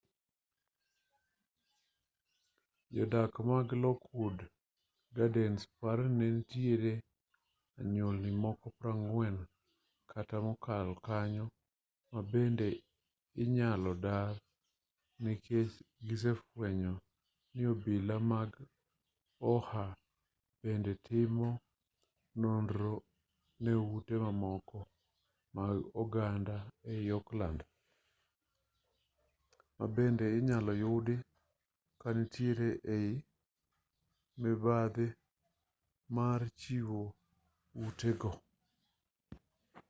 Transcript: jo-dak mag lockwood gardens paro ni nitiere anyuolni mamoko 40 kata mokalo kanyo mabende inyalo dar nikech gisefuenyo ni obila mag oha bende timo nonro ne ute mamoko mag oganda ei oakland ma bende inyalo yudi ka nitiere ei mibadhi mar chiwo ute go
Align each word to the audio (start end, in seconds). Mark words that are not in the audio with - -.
jo-dak 2.95 3.33
mag 3.49 3.67
lockwood 3.83 4.39
gardens 5.15 5.61
paro 5.79 6.05
ni 6.17 6.27
nitiere 6.35 6.93
anyuolni 7.79 8.29
mamoko 8.41 8.67
40 8.81 9.45
kata 10.11 10.37
mokalo 10.47 10.93
kanyo 11.07 11.45
mabende 12.11 12.67
inyalo 13.41 13.91
dar 14.05 14.31
nikech 15.23 15.73
gisefuenyo 16.07 16.93
ni 17.53 17.61
obila 17.71 18.15
mag 18.31 18.51
oha 19.51 19.85
bende 20.61 20.93
timo 21.07 21.49
nonro 22.41 22.95
ne 23.63 23.71
ute 23.95 24.15
mamoko 24.23 24.79
mag 25.55 25.75
oganda 26.01 26.55
ei 26.91 27.05
oakland 27.17 27.59
ma 29.77 29.85
bende 29.95 30.25
inyalo 30.37 30.71
yudi 30.83 31.15
ka 32.01 32.09
nitiere 32.17 32.69
ei 32.97 33.11
mibadhi 34.41 35.07
mar 36.15 36.41
chiwo 36.61 37.01
ute 37.85 38.09
go 38.21 38.31